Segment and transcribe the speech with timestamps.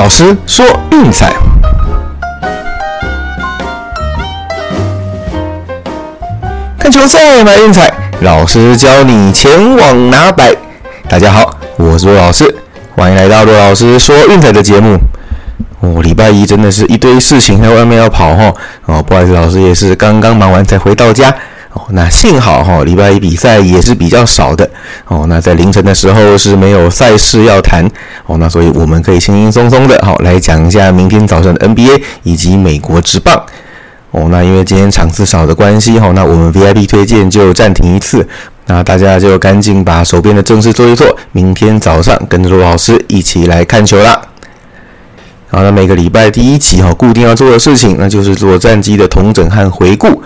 [0.00, 1.30] 老师说运彩，
[6.78, 10.56] 看球赛买运彩，老师教你前往哪摆。
[11.06, 12.56] 大家好，我是罗老师，
[12.96, 14.98] 欢迎来到罗老师说运彩的节目。
[15.80, 18.50] 哦，礼拜一真的是一堆事情在外面要跑哈。
[18.86, 21.30] 哦，不好意思，老师也是刚刚忙完才回到家。
[21.72, 24.68] 哦，那幸好哈，礼拜一比赛也是比较少的。
[25.06, 27.88] 哦，那在凌晨的时候是没有赛事要谈。
[28.26, 33.40] 哦，那所以我们可以轻轻松松的，好来讲一下明天早上的 NBA 以及美国职棒。
[34.10, 38.26] 哦，那因为今天场次少的关系哈，那我们 VIP 推荐就暂停一次。
[38.66, 44.20] 那大家就赶紧把手边的正事做一做，明天早上跟着罗老师一起来看球啦。
[45.48, 50.20] 好，那每个礼拜第一期哈，固定要做的事情，那就是做战绩的统整和回顾。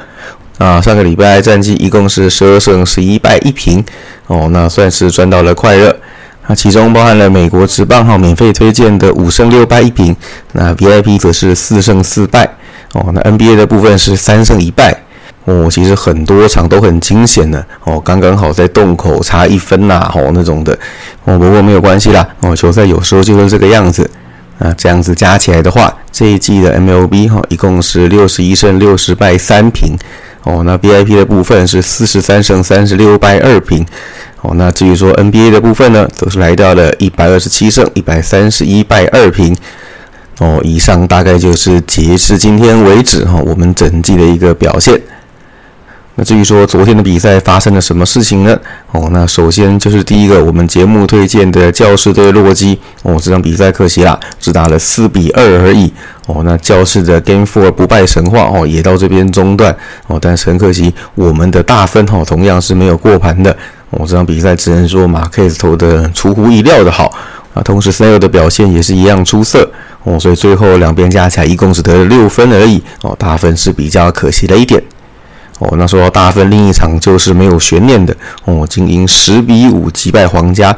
[0.58, 3.84] 啊，上个礼拜战绩一共是十二胜十一败一平，
[4.28, 5.94] 哦，那算是赚到了快乐。
[6.46, 10.14] 那其中包含了美国职棒哈免费推荐的五胜六败一平，
[10.52, 12.44] 那 VIP 则是四胜四败，
[12.92, 14.94] 哦，那 NBA 的部分是三胜一败，
[15.46, 20.78] 哦，其实很多场都很惊险的，哦，刚刚好在洞口差一分呐，哦那种的，
[21.24, 24.08] 哦，不过没有关系啦，哦，球赛有时候就是这个样子。
[24.60, 29.96] 啊这样子加起来的话，这一季的 MLB 哈一共是六十一胜六十败三平，
[30.44, 33.84] 哦，那 VIP 的部分是四十三胜三十六败二平，
[34.42, 39.56] 哦，那至于说 NBA 的部分呢，则是来到了一百二十七胜一百三十一败二平，
[40.38, 45.00] 哦，以上大概就是截至今天为止哈我们整季的一个表现。
[46.16, 48.56] 那至于说昨天的比赛发生了什么事情呢？
[48.92, 55.92] 哦，那首先就是第一个，我们节目推荐的教士对洛基，哦，这场比赛可惜啦，只打了四比二而已。
[56.26, 59.76] 哦，那教士的 Game Four 不败神话哦，也到这边中断。
[60.06, 63.54] 哦，但是很可惜，我们的大分哦，同样是没有过盘的。
[63.90, 67.12] 哦，这场比赛只能说马克斯投的出乎意料的好，
[67.54, 69.68] 啊，同时 s n e l 的表现也是一样出色。
[70.04, 72.80] 哦，所以最后两边加起来一共只得了六分而已。
[73.02, 74.80] 哦，大分是比较可惜的一点。
[75.60, 80.76] 哦，那说到大分，另一场就是没有悬念的哦，精英十比五击败皇家。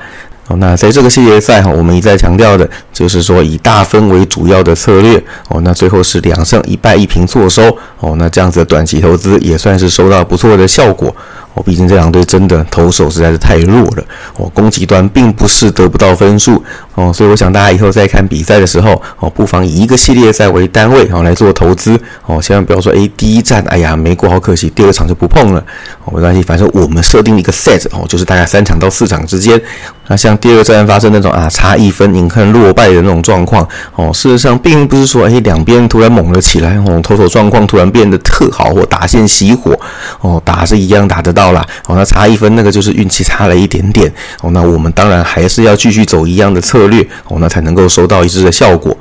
[0.49, 5.21] 哦，那在这个系列赛哈，我们一再强调的就是说以大分为主要的策略。
[5.49, 7.63] 哦，那最后是两胜一败一平坐收。
[7.99, 11.13] 哦，那这样子的短期投资也算是收到不错的效果。
[11.55, 14.05] 哦，毕竟这两队真的投手实在是太弱了。
[14.37, 16.63] 哦，攻击端并不是得不到分数。
[16.97, 21.99] 哦，所以我想大家以后在看比赛的时候，哦，不妨以一个系列赛为单位，哦来做投资。
[22.27, 25.65] 哦，千万不要说，哎，第一站，哎呀，没过，好可惜，第二场就不碰了。
[26.05, 29.61] 哦，没关系，反正我们设定一个 set，哦，就是大概三场到四场之间。
[30.09, 33.67] 那像第二站发生那种啊，差一分，你看落败的那种状况。
[33.95, 39.79] 哦，事实上并不是说，哎，两边突然猛了起来，哦，投手状况突然变得特好，或打线熄火。
[40.21, 41.47] 哦，打是一样打得到。
[41.53, 48.97] 啦，哦，那差一分那个就是运气差了一点点，哦，那我们当然还是要继续走一样的策略，哦，那才能够收到一致的效果。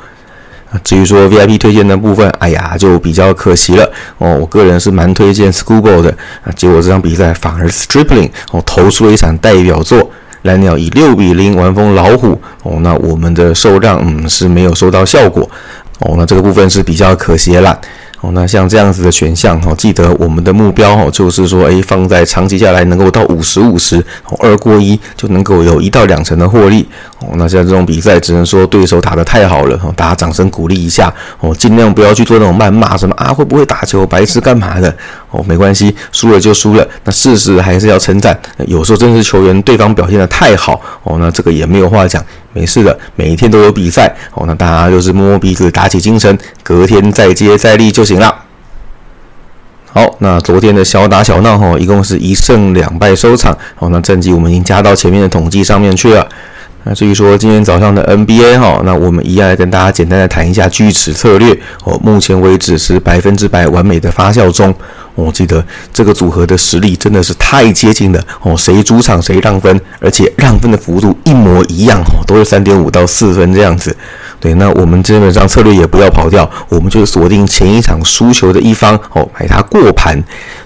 [0.72, 6.10] 啊，至于说 VIP 推荐的部分，哎呀，就比较可惜了，哦，我个人是蛮推荐 Schoolboy 的，
[6.44, 10.10] 啊，结果这场比赛反而 Stripling 哦投出了一场代表作，
[10.42, 15.48] 蓝鸟以六比零完封老虎，哦，那我们的受让嗯是没有收到效果，
[16.00, 17.80] 哦，那这个部分是比较可惜了。
[18.26, 24.04] 哦，那像这样子的选项哈，记得我们的目标哈，就是说，哎，放在长期下来能够到五十五十，
[24.40, 26.88] 二过一就能够有一到两成的获利。
[27.20, 34.92] 哦，那像这种比赛，只能说对手打得太好了，大家掌声鼓励一下，哦，尽量不要去做那种谩骂，什么啊会不会打球，白痴干嘛的？
[35.30, 38.36] 哦，没关系，输了就输了，那事实还是要称赞。
[38.66, 42.24] 有时候真是球员对方表现的太好，哦，那这个也没有话讲。
[42.56, 44.46] 没事的，每一天都有比赛哦。
[44.48, 48.34] 那大家就是摸摸鼻子，打起精神，隔天再接再厉就行了。
[49.92, 53.56] 好，那昨天的小打小闹哈，一共是一胜两败收场。
[53.76, 56.28] 好，那战绩我们已经加到前面的统计上面去了。
[56.88, 61.52] 那至于说今天早上的 NBA 哈，那我们一样来跟大家简单的谈一下锯齿策略
[61.84, 62.00] 哦。
[62.04, 64.74] 目前为止是百分之百完美的发酵中。
[65.16, 73.96] 我记得这个组合的实力真的是太接近了哦，谁主场谁让分，而且让分的幅度一模一样哦，都是三点五到四分这样子。
[74.40, 80.22] 对，那我们基本上策略也不要跑掉，我们就锁定前一场输球的一方哦，买它过盘。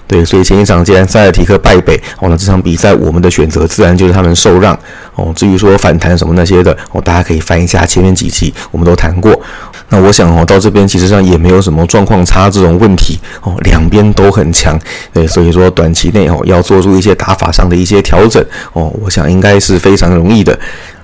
[0.06, 4.76] 对，所以前一场既然塞尔提克败北哦，那这场比赛我们的选择自然就是他们受让
[5.14, 5.32] 哦。
[5.36, 9.40] 至于说反弹什么那些的哦，大家可以翻一下前面几期，我们都谈过。
[9.88, 14.76] 那我想哦，到这边其实上也没有什么状况差这种问题哦，两边都很强。
[15.12, 20.58] 对，所以说短期内哦要做出一些打法上的一些调整哦，我想应该是非常容易的。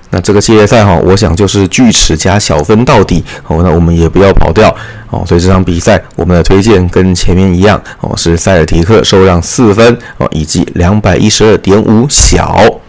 [0.09, 4.73] 那这个系列赛哈，我想就是锯齿加小分到底哦，那我们也不要跑掉
[5.09, 5.23] 哦。
[5.27, 12.79] 所以这场比赛我们的推荐跟前面一样哦，是塞尔提克受让四分哦，以及两百一十二点五小哦。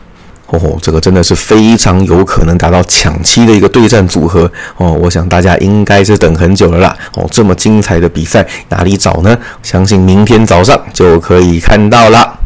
[0.50, 4.92] 哦，这个真的是非常有可能达到抢七的一个对战组合哦。
[4.92, 6.96] 我想大家应该是等很久了啦。
[7.16, 9.36] 哦，这么精彩的比赛哪里找呢？
[9.62, 12.38] 相信明天早上就可以看到了。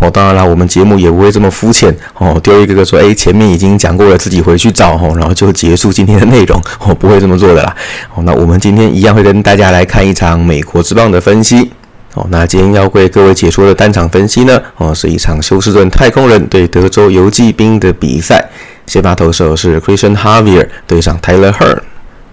[0.00, 7.76] 哦，当然了，我们节目也不会这么肤浅哦，丢一个个说，哎，前面已经讲过了，自己回去找哦，然后就结束今天的内容，我不会这么做的啦。
[8.14, 11.70] 哦，那我们今天一样会跟大家来看一场美国之棒的分析。
[12.14, 18.48] 哦，那今天要为各位解说的单场分析呢，哦，是一场休斯顿太空人对德州游骑兵的比赛，
[18.86, 21.78] 先发投手是 Christian Javier 对上 Tyler Hearn。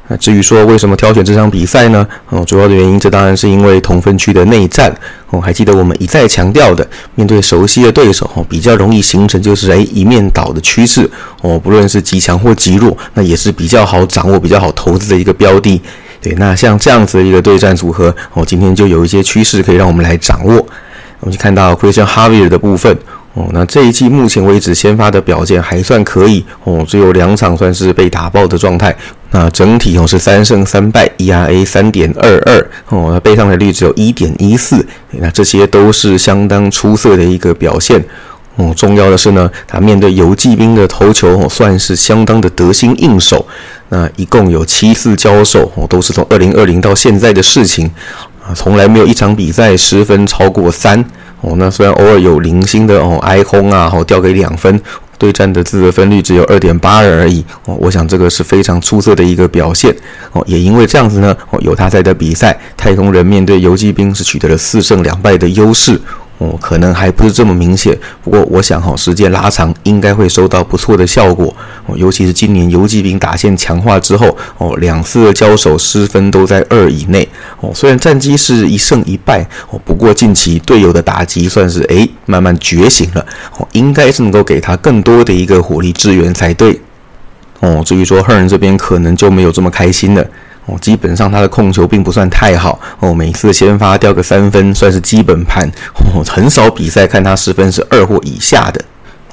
[0.07, 2.07] 那至于说为什么挑选这场比赛呢？
[2.29, 4.95] 哦，主要的原因，这当然是因为同分区的内战。
[5.31, 11.09] 哦，还记得我们一再强调的，面对熟悉的对手，哦，比较容易形成就是诶一面倒的趋势。
[11.41, 15.81] 哦，不论是极强或极弱，那也是比较好掌握、比较好投资的一个标的。
[16.21, 20.53] 对，那像这样子的一个对战组合，哦，今天就有一些趋势可以让我们来掌握。
[21.21, 22.95] 我们就看到 Christian Javier 的部分。
[23.35, 28.95] 哦，那这一季目前为止先发的表现还算可以哦，只有两场算是被打爆的状态。
[29.31, 38.01] 那整体哦是三胜三败，ERA 三点二二哦，那背上的率只有一点一四，那这些都是相当出色的一个表现
[38.55, 38.73] 哦。
[38.73, 43.45] 重要的是呢，他面对游击兵的投球哦，算是相当的得心应手。
[43.89, 47.91] 那一共有七次交手哦，都是从二零二零到现在的事情
[48.41, 51.03] 啊，从来没有一场比赛失分超过三。
[51.45, 54.81] 哦，那虽然偶尔有零星的哦哀轰啊，哦掉给两分，
[55.19, 57.45] 对战的自得分率只有二点八而已。
[57.65, 59.95] 哦，我想这个是非常出色的一个表现。
[60.31, 66.01] 哦，也因为这样子呢，哦有他在的比赛，太空人面对游击兵是取得了四胜两败的优势。
[66.37, 71.55] 哦，可能还不是这么明显，不过我想哈，时间拉长应该会收到不错的效果。
[71.85, 77.25] 哦，尤其是今年游击兵打线强化之后，哦，两次的交手失分都在二以内。
[77.61, 83.25] 哦，虽然战绩是一胜一败，哦，不过近期队友的打击算是诶慢慢觉醒了。
[83.57, 86.77] 哦，应该是能够给他更多的一个火力支援才对。
[87.61, 90.27] 哦，至于说赫人这边可能就没有这么开心了。
[90.65, 98.83] 哦，基本上他的控球并不算太好哦，每次先发掉个三分算是基本盘哦，很少比赛看他失分是二或以下的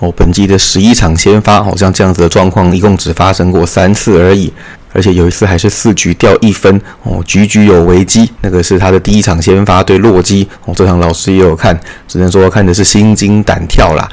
[0.00, 0.12] 哦。
[0.14, 4.52] 本季的十一场先发，好像这样子的状况一共只发生过三次而已，
[4.92, 8.30] 而且有一次还是四局掉一分哦，局局有危机。
[8.42, 14.06] 那个是他的第一场先发对洛基哦，这场老师也有看，只能说看的是心惊胆跳啦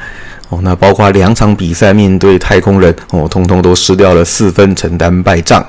[0.48, 0.60] 哦。
[0.62, 5.66] 那包括两场比赛面对太空人哦，通通都失掉了四分，承担败仗。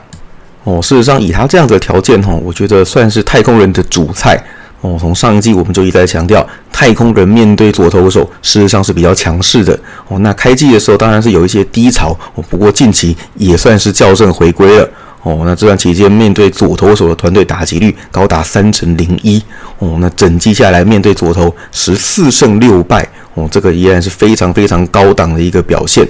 [0.64, 4.42] 哦，事实上，以他这样的条件，哈，我觉得算是太空人的主菜。
[4.82, 9.78] 哦，从上一季我们就一再强调，太空人面对左投手，事实上是比较强势的。
[10.08, 14.88] 哦，那开季的时候当然是有一些低潮，哦，不过近期也算是校正回归了。
[15.22, 19.42] 哦，那这段期间面对左投手的团队打击率高达三成零一。
[19.80, 23.06] 哦，那整季下来面对左投十四胜六败。
[23.34, 26.08] 哦，这个依然是非常非常高档的一个表现。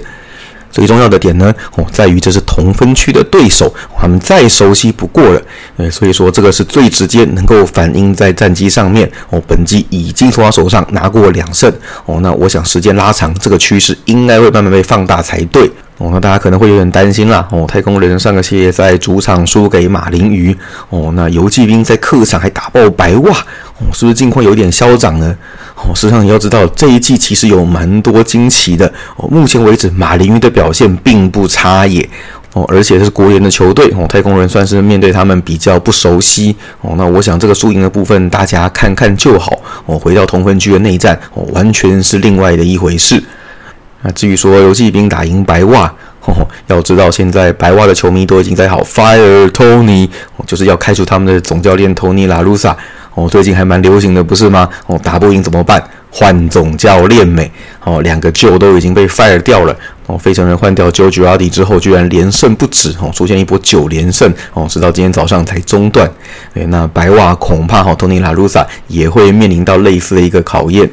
[0.71, 5.41] 最重要的点呢，哦，在于这是同分区的对手，他们再熟悉不过了，
[5.77, 11.71] 呃，所以说这个是最直接能够反映在战绩上面，哦，本机已经从他手上拿过两胜，
[12.05, 15.69] 哦，那我想时间拉长，这个趋势应该会慢慢被放大才对，
[16.01, 20.55] 哦，那大家可能会有点担心啦，哦，太空人上个系列赛主场输给马林鱼，
[20.89, 23.37] 哦，那游骑兵在客场还打爆白袜，
[23.77, 25.37] 哦，是不是近况有点嚣张呢？
[25.75, 29.27] 哦，实际上你要知道，这一季其实有蛮多惊奇的哦。
[29.29, 32.07] 目前为止，马林鱼的表现并不差也
[32.53, 34.07] 哦，而且是国联的球队哦。
[34.07, 36.95] 太空人算是面对他们比较不熟悉哦。
[36.97, 39.99] 那我想这个输赢的部分，大家看看就好哦。
[39.99, 43.23] 回到同分区的内战哦，完全是另外的一回事。
[44.03, 50.07] 那至于说游骑兵打赢白袜 吼，要知道现在白袜的球迷都已经在好 fire Tony，
[50.45, 52.75] 就是要开除他们的总教练 Tony La Russa。
[53.13, 54.69] 哦，最近还蛮流行的，不是吗？
[54.87, 55.83] 哦，打不赢怎么办？
[56.09, 57.51] 换总教练美。
[57.83, 59.75] 哦，两个旧都已经被 fire 掉了。
[60.07, 62.95] 哦，费城人换掉 Joe Girardi 之后，居然连胜不止。
[63.01, 64.33] 哦，出现一波九连胜。
[64.53, 66.09] 哦，直到今天早上才中断。
[66.53, 70.89] 对，那白袜恐怕哈，Tony La Russa 也会面临到类似的一个考验。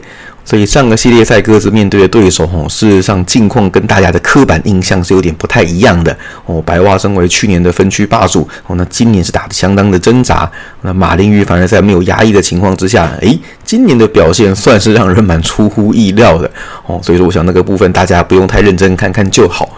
[0.49, 6.17] 所以上个系列赛各自面对的对手，吼，事实上境况跟大家的刻板印象是有点不太一样的。
[6.47, 10.51] 哦，白袜身为去年的分区霸主，哦，那今年是打得相当的挣扎。
[10.81, 16.51] 那马林鱼反而在没有压抑的情况之下，诶，今年的表现算是让人蛮出乎意料的。
[16.87, 19.69] 哦，所以说我想那个部分大家不用太认真看看就好。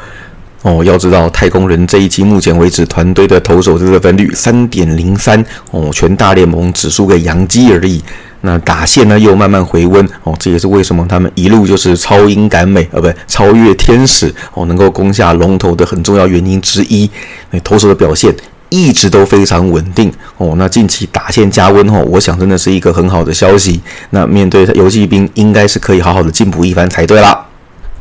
[0.62, 8.00] 哦，要知道太空人这一期目前为止团队的投手这个分率三点零三，哦，全大联盟只输给洋基而已。
[8.42, 17.10] 那打线呢又慢慢回温哦，这也是为什么他们一路就是超英赶美，呃，不超越天使哦，能够攻下龙头的很重要原因之一。
[17.50, 18.34] 那投手的表现
[18.70, 20.54] 一直都非常稳定哦。
[20.56, 23.80] 那近期打线加温哦，我想真的是一个很好的消息。
[24.10, 27.46] 那面对游击兵，应该是可以好好的进补一番才对啦。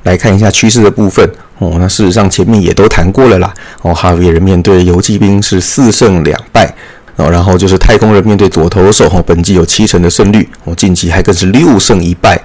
[0.04, 1.76] 来看一下趋势的部分哦。
[1.78, 3.54] 那事实上前面也都谈过了啦。
[3.82, 6.74] 哦，哈维人面对游击兵是四胜两败
[7.20, 12.42] 哦，然后就是太空人面对左投手哦，本季有七成的胜率哦，近期还更是六胜一败。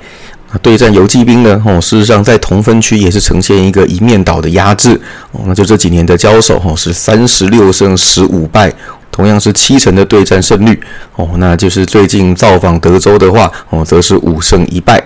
[0.63, 1.61] 对战游击兵呢？
[1.65, 5.01] 哦，事实上在同分区也是呈现一个一面倒的压制
[5.33, 5.43] 哦。
[5.47, 8.73] 那就这几年的交手哦，是三十六胜十五败，
[9.11, 10.81] 同样是七成的对战胜率
[11.17, 11.31] 哦。
[11.39, 15.04] 那就是最近造访德州的话哦，则是五胜一败。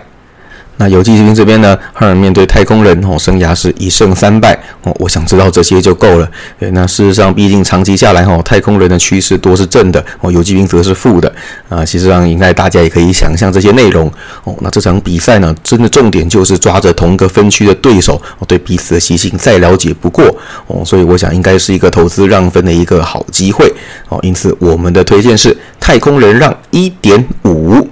[0.78, 4.94] 那游击兵这边呢，哈尔面对太空人哦，生涯是一胜三败哦。
[5.00, 6.30] 我想知道这些就够了。
[6.58, 11.30] 对，那事实上，毕竟长期下来哦，太空人的趋势多是正的哦，游击兵则是负的
[11.68, 11.84] 啊。
[11.84, 14.08] 其实上，应该大家也可以想象这些内容
[14.44, 14.56] 哦。
[14.60, 20.24] 那这场比赛呢，真的重点就是抓着同个分区的对手哦，对彼此的习性再了解不过
[20.68, 20.84] 哦。
[20.84, 23.68] 所以我想应该是一个投资让分的一个好机会
[24.08, 24.18] 哦。
[24.22, 27.88] 因此，我们的推荐是太空人让一点五。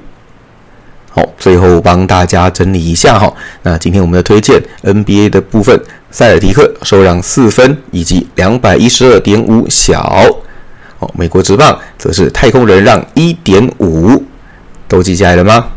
[1.17, 3.33] 好，最后帮大家整理一下哈。
[3.63, 5.81] 那今天我们的推荐 NBA 的部分，
[6.11, 10.23] 塞尔提克收让四分以及两百一十二点五小。
[10.99, 14.23] 哦，美国职棒则是太空人让一点五，
[14.87, 15.69] 都记下来了吗？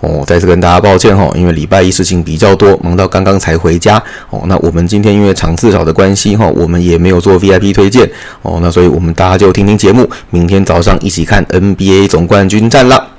[0.00, 4.02] 哦，再次跟大家抱歉哈，因为礼拜一事情比较多，忙到刚刚才回家。
[4.30, 8.10] 哦，那我们今天因为场次少的关系哈，我们也没有做 VIP 推荐。
[8.42, 13.12] 哦，那所以我们大家就听听节目，明天早上一起看 NBA 总冠军战了。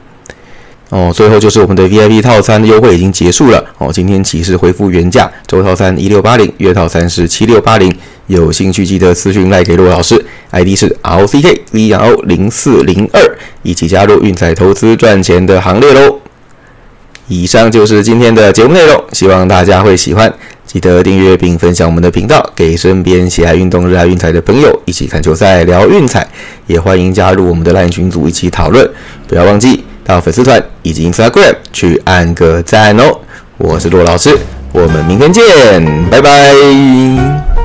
[0.90, 7.94] 哦，最后就是我们的 VIP 套餐优惠已经结束了哦，今天起是恢复原价，周套餐一六八零，月套餐是七六八零，
[8.28, 16.20] 有兴趣记得私讯赖给骆老师，ID 是 RCKVO 零四零二，一起加入运彩投资赚钱的行列喽。
[17.28, 20.34] 以上就是今天的节目内容，希望大家会喜欢，
[20.66, 26.26] 记得订阅并分享我们的频道，给身边喜爱运动、热爱运彩的朋友一起看球赛聊运彩，
[26.66, 28.90] 也欢迎加入我们的烂群组一起讨论，
[29.28, 29.84] 不要忘记。
[30.08, 33.20] 到粉丝团以及 Instagram 去按个赞哦！
[33.58, 34.38] 我是骆老师，
[34.72, 35.44] 我们明天见，
[36.10, 37.57] 拜拜。